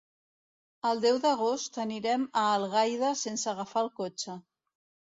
El 0.91 1.01
deu 1.03 1.19
d'agost 1.25 1.79
anirem 1.85 2.25
a 2.43 2.49
Algaida 2.57 3.15
sense 3.23 3.55
agafar 3.55 3.89
el 3.89 3.95
cotxe. 4.05 4.43